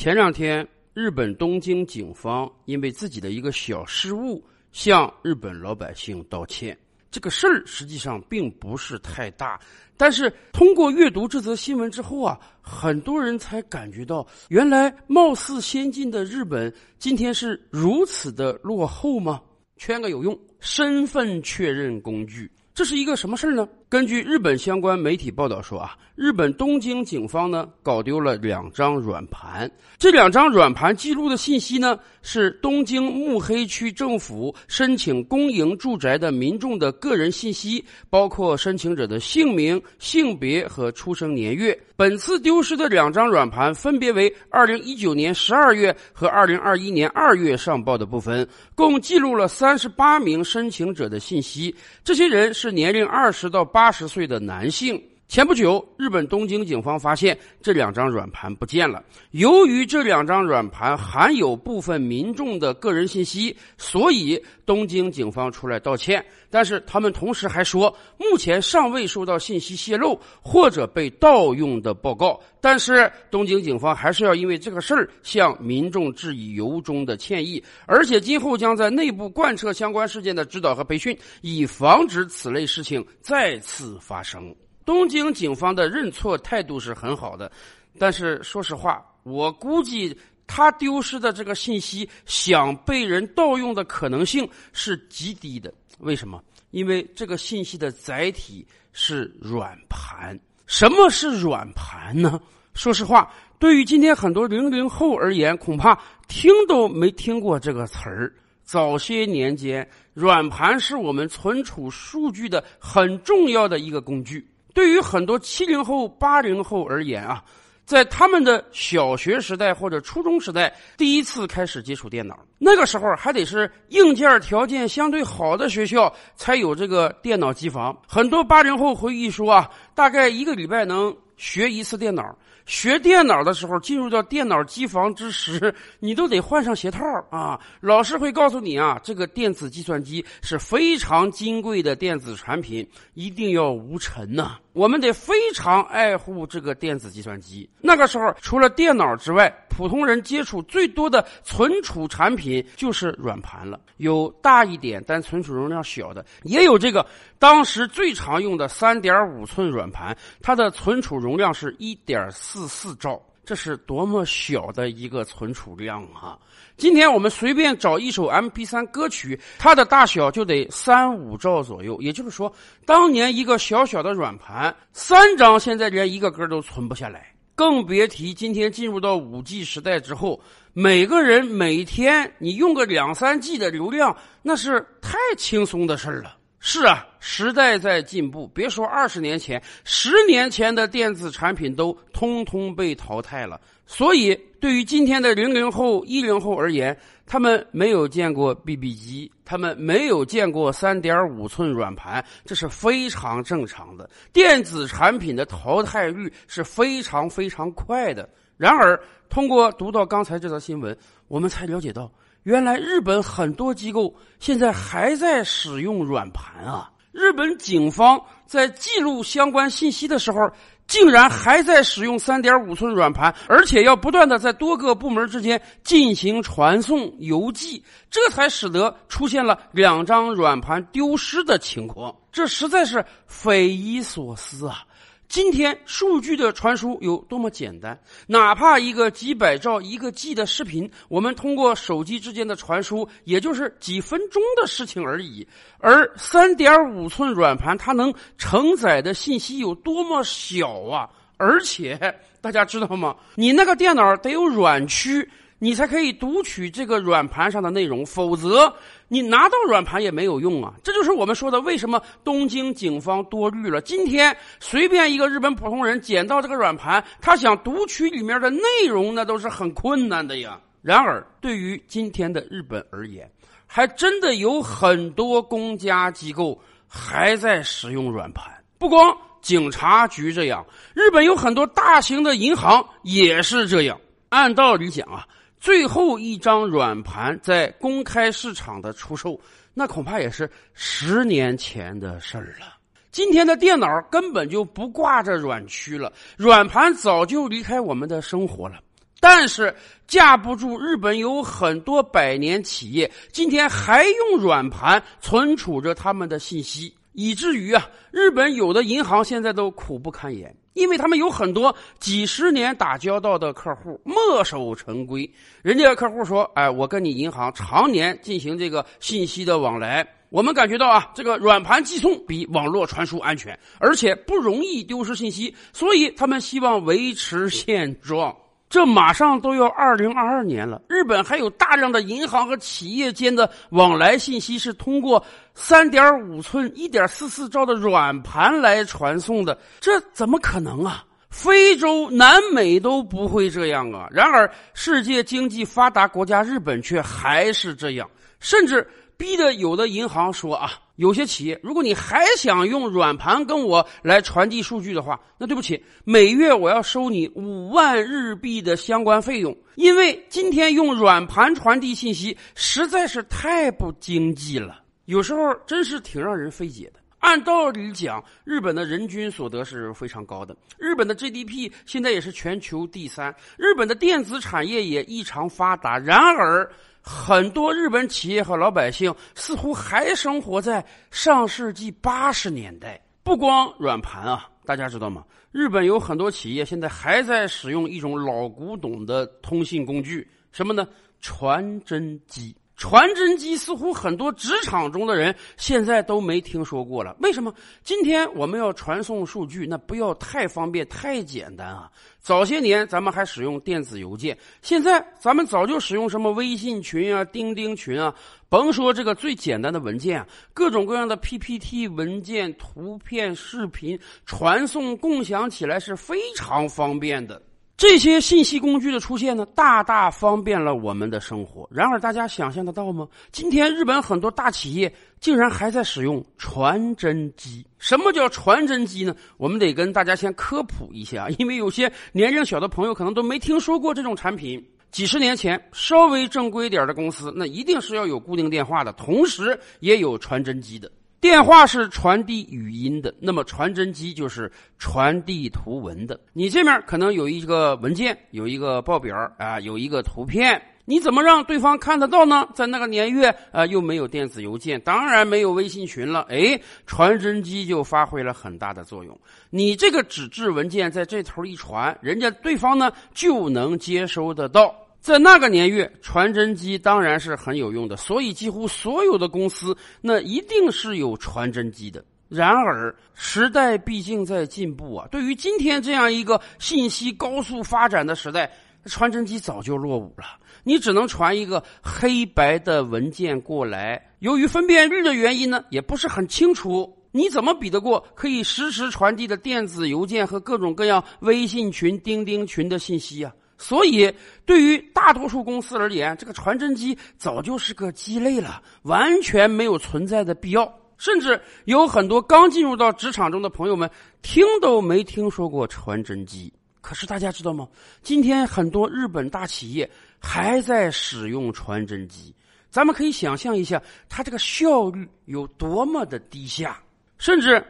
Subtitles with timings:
[0.00, 4.42] 前两天，日本东京警方因为自己的一个小失误，
[4.72, 6.74] 向日本老百姓道歉。
[7.10, 9.60] 这个事儿实际上并不是太大，
[9.98, 19.38] 但是通过阅读这则新闻之后啊，很多人才感觉到，原来貌似先进的日本今天是如此的落后吗？
[19.76, 23.68] 圈个有用，身份确认工具，这是一个什么事儿呢？
[23.90, 29.68] 根据日本相关媒体报道说啊，日本东京警方呢搞丢了两张软盘，
[29.98, 41.76] 这两张软盘记录的信息呢是东京目黑区政府申请公营住宅的民众的个人信息，包括申请者的姓名、性别和出生年月。
[41.96, 48.46] 本次丢失的两张软盘分别为二零一九年十二月和二零二一年二月上报的部分，
[48.76, 53.79] 共记录了三十八名申请者的信息，这些人是年龄二十到八。
[53.80, 55.02] 八十岁的男性。
[55.30, 59.00] 前不久，日本东京警方发现这两张软盘不见了。
[59.30, 66.26] 由于这两张软盘含有部分民众的个人信息，所以东京警方出来道歉。
[66.50, 72.40] 但是他们同时还说，目前尚未收到信息泄露或者被盗用的报告。
[72.60, 84.52] 但是东京警方还是要因为这个事儿向民众致以由衷的歉意，而且今后将在内部贯彻相关事件的指导和培训，以防止此类事情再次发生。
[84.90, 87.48] 东京警方的认错态度是很好的，
[87.96, 95.72] 但是说实话，我估计他丢失的这个信息想被人盗用的可能性是极低的。
[96.00, 96.42] 为什么？
[96.72, 100.36] 因为这个信息的载体是软盘。
[100.66, 102.40] 什么是软盘呢？
[102.74, 105.96] 说实话，对于今天很多零零后而言，恐怕
[106.26, 108.34] 听都没听过这个词儿。
[108.64, 114.44] 早些年间，软盘是我们存储数据的很重要的一个工具。
[114.74, 117.42] 对于很多七零后、八零后而言啊，
[117.84, 127.96] 在他们的小学时代或者初中时代，第一次开始接触电脑，那个时候还得是硬件条件相对好的学校才有这个电脑机房。
[128.06, 132.36] 很多八零后回忆说啊，大概一个礼拜能学一次电脑。
[132.66, 137.58] 学电脑的时候，进入到电脑机房之时， 你都得换上鞋套啊！
[137.80, 144.58] 老师会告诉你啊，这个电子计算机是非常金贵的电子产品，一定要无尘呐。
[144.74, 147.68] 我们得非常爱护这个电子计算机。
[147.80, 153.80] 那个时候，除了电脑之外，普通人接触最多的存储产品就是软盘了。
[153.96, 157.06] 有大一点但存储容量小的，也有这个
[157.38, 163.18] 当时最常用的三点五寸软盘，它的存储容量是一点四四兆。
[163.42, 166.38] 这是多么小的一个存储量啊！
[166.76, 172.00] 今天我们随便找一首 MP3 歌曲，它的大小就得三五兆左右。
[172.00, 172.52] 也就是说，
[172.84, 180.40] 当年一个小小的软盘，三张现在连一个歌都存不下来，更别提今天进入到五 G 时代之后，
[180.72, 186.38] 每个人每天你用个两三 G 的流量，那是太轻松的事儿了。
[186.58, 188.46] 是啊，时代在进步。
[188.54, 193.60] 别说二十年前，十年前的电子产品都通通被淘汰了。
[193.84, 196.98] 所以，对于今天的零零后、一零后而言，
[197.30, 204.10] 他们没有见过 BB 机，他们没有见过三点五寸软盘，这是非常正常的。
[204.32, 208.28] 电子产品的淘汰率是非常非常快的。
[208.56, 210.98] 然而，通过读到刚才这则新闻，
[211.28, 212.10] 我们才了解到。
[212.42, 216.90] 原来日本很多机构现在还在使用软盘啊！
[217.12, 220.50] 日本警方在记录相关信息的时候，
[220.90, 227.80] 竟然还在使用三点五寸软盘，而且要不断的在多个部门之间进行传送邮寄，
[228.10, 232.12] 这才使得出现了两张软盘丢失的情况。
[232.32, 234.82] 这实在是匪夷所思啊！
[235.30, 237.96] 今天数据的传输有多么简单？
[238.26, 245.46] 哪怕一个几百兆、一个 G 的视频，我们通过手机之间的传输，也就是几分钟的事情而已。
[245.78, 251.08] 而三点五寸软盘，它能承载的信息有多么小啊！
[251.36, 251.96] 而且
[252.40, 253.14] 大家知道吗？
[253.36, 255.30] 你那个电脑得有软驱。
[255.62, 258.74] 你才可以读取这个软盘上的内容，否则
[259.08, 260.72] 你拿到软盘也没有用啊！
[260.82, 263.78] 这就是我们说的，为什么东京警方多虑了。
[263.82, 270.58] 今天随便一个日本普通人捡到这个软盘，他想读取里面的内容，那都是很困难的呀。
[270.80, 273.30] 然而，对于今天的日本而言，
[273.66, 276.58] 还真的有很多公家机构
[276.88, 278.50] 还在使用软盘。
[278.78, 280.64] 不光警察局这样，
[280.94, 284.00] 日本有很多大型的银行也是这样。
[284.30, 285.26] 按道理讲啊。
[285.60, 289.38] 最后一张软盘在公开市场的出售，
[289.74, 292.66] 那恐怕也是十年前的事儿了。
[293.12, 298.76] 今天的电脑根本就不挂着软驱了，软盘早就离开我们的生活了。
[299.20, 299.74] 但是
[300.06, 315.30] 架不住日本有很多百年企业今天还用软盘存储着他们的信息，以至于啊，日本有的银行现在都苦不堪言，因为他们有很多几十年打交道的客户墨守成规。
[315.62, 328.34] 人家客户说：“哎，我跟你银行常年进行这个信息的往来，我们感觉到啊，这个软盘寄送比网络传输安全，而且不容易丢失信息，所以他们希望维持现状。”
[328.70, 335.22] 这马上都要二零二二年了，日本还有大量的银行和企业间的往来信息是通过
[335.54, 341.04] 三点五寸、一点四四兆的软盘来传送的，这怎么可能啊？
[341.30, 344.06] 非洲、南美都不会这样啊！
[344.10, 348.08] 然而，世界经济发达国家日本却还是这样，
[348.38, 348.86] 甚至。
[349.20, 350.70] 逼得有的银行说啊，
[351.00, 366.99] 有些企业，如果你还想用软盘跟我来传递数据的话，那对不起，每月我要收你五万日币的相关费用，因为今天用软盘传递信息实在是太不经济了，有时候真是挺让人费解的。
[367.20, 376.70] 按道理讲，日本的人均所得是非常高的，日本的 GDP 现在也是全球第三，日本的电子产业也异常发达，然而。
[377.02, 383.00] 很多日本企业和老百姓似乎还生活在上世纪八十年代。
[383.22, 385.24] 不光软盘啊，大家知道吗？
[385.50, 390.86] 日本有很多企业现在还在使用一种老古董的通信工具，什么呢？
[391.22, 392.54] 传真机。
[392.80, 397.14] 传真机似乎很多职场中的人现在都没听说过了。
[397.20, 397.52] 为什么？
[397.84, 401.90] 今天我们要传送数据，那不要太方便、太简单啊！
[402.20, 408.14] 早些年咱们还使用电子邮件，现在咱们早就使用什么微信群啊、钉钉群啊。
[408.48, 417.42] 甭说这个最简单的文件啊，各种各样的 PPT 文件、图片、视频传送、共享起来是非常方便的。
[417.80, 421.66] 这些信息工具的出现呢，大大方便了我们的生活。
[421.72, 423.08] 然而，大家想象得到吗？
[423.32, 427.66] 今天日本很多大企业竟然还在使用传真机。
[427.78, 429.16] 什么叫传真机呢？
[429.38, 434.62] 我们得跟大家先科普一下， 因为有些年龄小的朋友可能都没听说过这种产品。
[434.90, 440.92] 几十年前，稍微正规点的公司，那一定是要有固定电话的，同时也有传真机的。
[441.20, 446.18] 电话是传递语音的，那么传真机就是传递图文的。
[446.32, 452.48] 你这面可能有一个文件，有一个报表啊，有一个图片，你怎么让对方看得到呢？
[452.54, 456.26] 在那个年月啊，又没有电子邮件，当然没有微信群了。
[456.30, 459.18] 哎，传真机就发挥了很大的作用。
[459.50, 464.74] 你这个纸质文件在这头一传，人家对方呢就能接收得到。
[465.00, 472.04] 在那个年月，传真机当然是很有用的，所以几乎所有的公司那一定是有传真机的。
[472.28, 478.52] 然而，时代毕竟在进步啊，对于今天这样一个信息高速发展的时代，
[478.84, 480.24] 传真机早就落伍了。
[480.62, 486.94] 你只能传一个黑白的文件过来，由于分辨率的原因呢，也不是很清楚。
[487.10, 493.32] 你怎么比得过可以实时传递的电子邮件和各种各样微信群、钉钉群的信息啊？
[493.62, 494.10] 所以，
[494.46, 500.74] 对于大多数公司而言，这个传真机早就是个鸡肋了，完全没有存在的必要。
[500.96, 503.88] 甚至有很多刚进入到职场中的朋友们，
[504.22, 506.50] 听都没听说过传真机。
[506.80, 507.68] 可是大家知道吗？
[508.02, 512.34] 今天很多日本大企业还在使用传真机，
[512.70, 516.82] 咱们可以想象一下，它这个效率有多么的低下，
[517.18, 517.62] 甚至。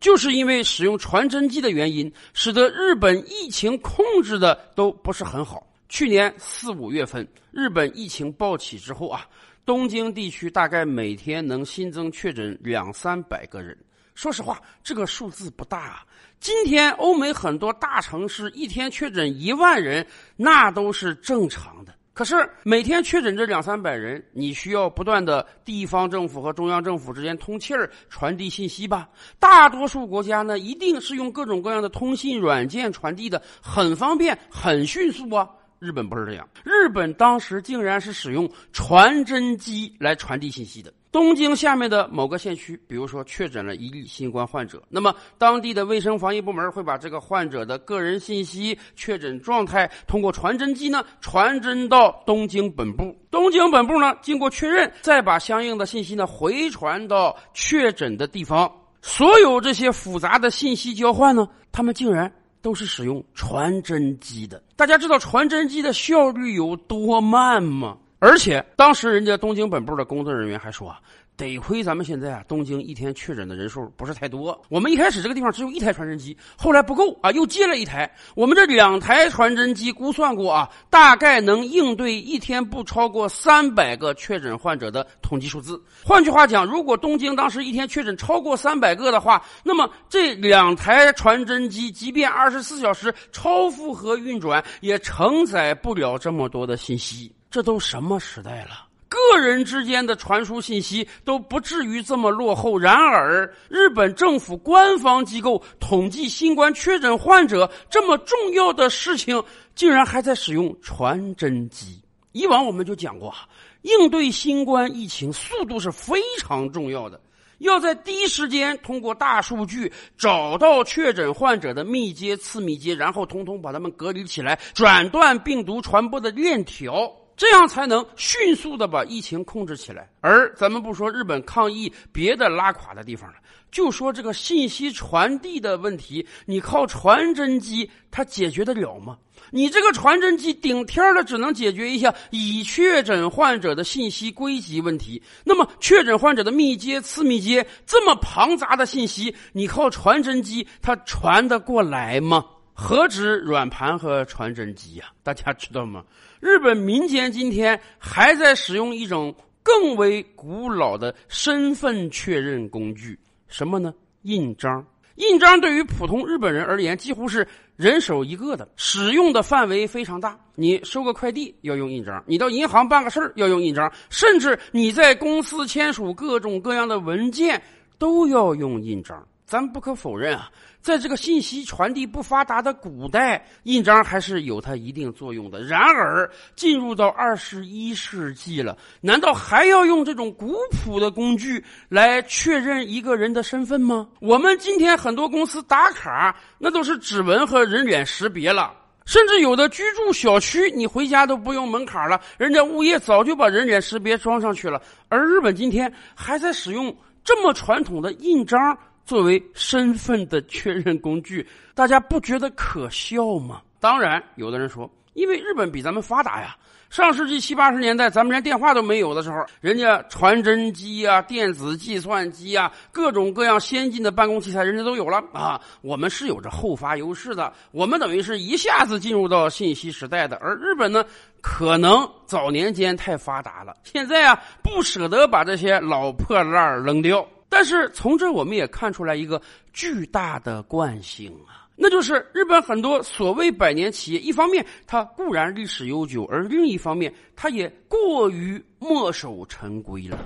[0.00, 5.66] 就是因为使用传真机的原因，使得日本疫情控制的都不是很好。
[5.88, 9.26] 去年四五月份，日本疫情暴起之后啊，
[9.64, 13.76] 东京地区大概每天能新增确诊两三百个人。
[14.14, 15.78] 说实话，这个数字不大。
[15.78, 16.04] 啊。
[16.40, 21.92] 今天欧美很多大城市一天确诊一万人，那都是正常的。
[22.18, 22.34] 可是
[22.64, 29.08] 每天确诊这两三百人，你需要不断的地方政府和中央政府之间通气儿、传递信息吧？
[29.38, 35.48] 大多数国家呢，一定是用各种各样的通信软件传递的，很方便、很迅速啊。
[35.78, 40.92] 日本不是这样，日本当时竟然是使用传真机来传递信息的。
[41.10, 53.16] 东京下面的某个县区，比如说确诊了一例新冠患者，那么当地的卫生防疫部门会把这个患者的个人信息、确诊状态通过传真机呢传真到东京本部。
[53.30, 58.70] 东京本部呢经过确认，再把相应的信息呢回传到确诊的地方。
[59.00, 64.62] 所有这些复杂的信息交换呢，他们竟然都是使用传真机的。
[64.76, 67.96] 大家知道传真机的效率有多慢吗？
[68.18, 70.98] 而且当时人家东京本部的工作人员还说啊，
[71.36, 74.60] 得亏咱们现在啊，东京一天确诊的人数不是太多。
[74.68, 78.12] 我们一开始这个地方只有一台传真机，后来不够啊，又接了一台。
[78.34, 85.80] 我们这两台传真机估算过啊，大概能应对一天不超过三百个确诊患者的统计数字。
[86.04, 97.32] 换句话讲，如果东京当时一天确诊超过三百个的话，那么这两台传真机即便二十四小时超负荷运转，也承载不了这么多的信息。
[97.50, 98.86] 这都什么时代了？
[99.08, 102.78] 个人之间的传输信息都不至于这么落后。
[102.78, 109.42] 然而，日本政府官方机构统计新冠确诊患者这么重要的事情，
[109.74, 112.02] 竟然还在使用传真机。
[112.32, 113.34] 以往我们就讲过，
[113.80, 117.18] 应对新冠疫情速度是非常重要的，
[117.58, 127.10] 要在第一时间通过大数据找到确诊患者的密接、次密接，然后统统把他们隔离起来，斩断病毒传播的链条。
[127.38, 130.10] 这样才能迅速的把疫情控制起来。
[130.20, 133.36] 而咱们不说日本抗疫别的拉垮的地方了，
[133.70, 139.16] 就说这个信息传递的问题，你靠传真机它解决得了吗？
[139.52, 145.22] 你这个传真机顶天了，只能解决一下已确诊患者的信息归集问题。
[145.44, 152.44] 那么确诊患者的密接、次密接这么庞杂的信息，你靠传真机它传得过来吗？
[152.80, 155.06] 何止软盘和传真机呀？
[155.24, 156.04] 大家知道吗？
[156.38, 163.18] 日本民间今天还在使用一种更为古老的身份确认工具，
[163.48, 163.92] 什么呢？
[164.22, 164.86] 印章。
[165.16, 167.44] 印章对于普通日本人而言，几乎是
[167.74, 170.38] 人手一个的，使用的范围非常大。
[170.54, 177.60] 你收个快递要用印章，你到银行办个事儿要用印章，甚至你在公司签署各种各样的文件
[177.98, 179.26] 都要用印章。
[179.48, 180.50] 咱不可否认啊，
[180.82, 185.62] 在这个信息传递不发达的古代，印章还是有它一定作用的。
[185.62, 194.06] 然而，进入到二十一世纪了，难道还要用这种古朴的工具来确认一个人的身份吗？
[194.20, 198.70] 我们今天很多公司打卡，那都是指纹和人脸识别了，
[199.06, 204.78] 甚至有的居住小区，你回家都不用门槛了，人家物业早就把人脸识别装上去了。
[205.08, 208.78] 而日本今天还在使用这么传统的印章。
[209.08, 213.62] 作为身份的确认工具， 大家不觉得可笑吗？
[213.80, 216.54] 当然，有的人说，因为日本比咱们发达呀。
[216.90, 225.58] 上世纪七八十年代，咱们连电话都没有的时候，人家传真机啊、电子计算机啊，各种各样先进的办公器材，人家都有了啊。
[225.80, 230.36] 我们是有着后发优势的，我们等于是一下子进入到信息时代的。
[230.36, 231.02] 而日本呢，
[231.40, 237.26] 可能早年间太发达了，现在啊，不舍得把这些老破烂扔掉。
[237.58, 250.24] 但是从这我们也看出来一个巨大的惯性啊，那就是日本很多所谓百年企业，一方面它固然历史悠久，而另一方面它也过于墨守成规了。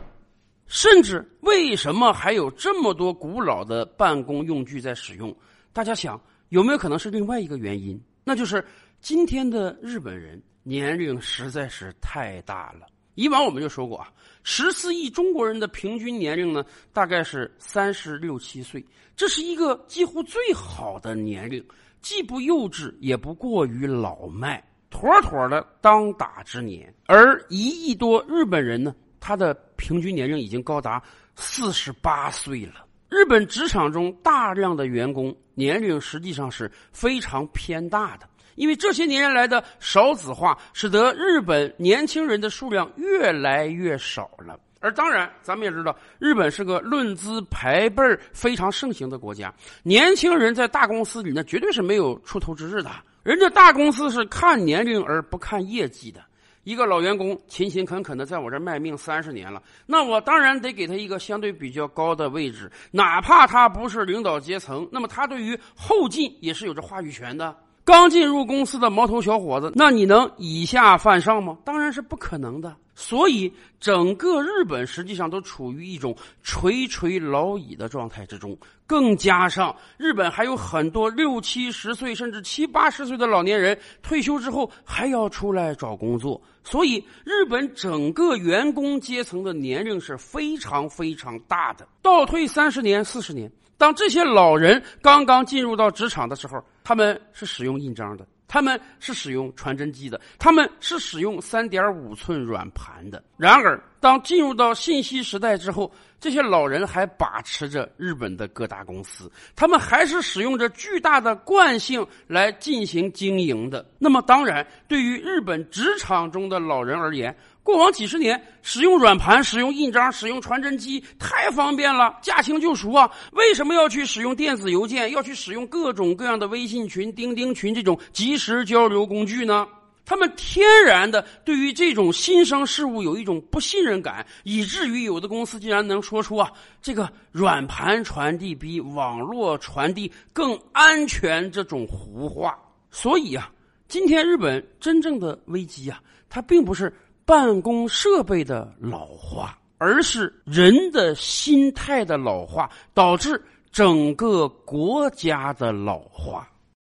[0.67, 5.35] 甚至为什么还有这么多古老的办公用具在使用？
[5.73, 6.21] 大家想
[6.51, 7.99] 有没有可能是另外一个原因？
[8.25, 8.63] 那就是
[9.01, 12.87] 今天的日本人年龄实在是太大了。
[13.15, 14.11] 以往我们就说过啊，
[14.43, 21.63] 十四亿中国人的平均年龄呢，大概是三十六七岁，这是一个几乎最好的年龄，
[22.01, 26.93] 既不幼稚，也不过于老迈，妥妥的当打之年。
[27.07, 31.03] 而一亿多日本人呢，他的平均年龄已经高达
[31.37, 32.87] 四十八岁了。
[33.11, 38.27] 日本职场中大量的员工年龄实际上是非常偏大的。
[38.55, 44.59] 因为这些年来的少子化，使得日本年轻人的数量越来越少了。
[44.81, 49.55] 而当然，咱们也知道，日本是个论资排辈非常盛行的国家，
[49.85, 52.91] 年轻人在大公司里那绝对是没有出头之日的。
[53.23, 56.21] 人家大公司是看年龄而不看业绩的。
[56.65, 67.57] 一个老员工勤勤恳恳的在我这卖命三十年了，那我当然得给他一个相对比较高的位置，哪怕他不是领导阶层，那么他对于后进也是有着话语权的。
[67.85, 71.59] 刚进入公司的毛头小伙子，那你能以下犯上吗？
[71.65, 72.77] 当然是不可能的。
[72.95, 78.57] 所以，整个日本实际上都处于一种垂垂老矣的状态之中。
[78.87, 91.89] 更加上，日本还有很多六七十岁甚至七八十岁的老年人退休之后还要出来找工作，所以日本整个员工阶层的年龄是非常非常大的。
[92.03, 93.51] 倒退三十年、四十年。
[93.83, 103.21] 当这些老人刚刚进入到职场的时候，他们是使用印章的，他们是使用传真机的，他们是使用三点五寸软盘的。
[103.37, 113.85] 然而，当进入到信息时代之后，这些老人还把持着日本的各大公司，他们还是使用着巨大的惯性来进行经营的。
[113.99, 123.09] 那么，当然，对于日本职场中的老人而言，过往几十年使用软盘、使用印章、使用传真机太方便了，驾轻就熟啊！
[123.33, 125.13] 为什么要去使用电子邮件？
[125.13, 129.67] 要去使用各种各样的微信群、钉钉群这种即时交流工具呢？
[130.05, 136.51] 他们天然的对于这种新生事物有一种不信任感，以至于有的公司竟然能说出啊，
[136.83, 142.59] 这个软盘传递比网络传递更安全这种胡话。
[142.91, 143.49] 所以啊，
[143.87, 146.93] 今天日本真正的危机啊，它并不是。
[147.25, 156.49] 办公设备的老化，而是人的心态的老化，导致整个国家的老化。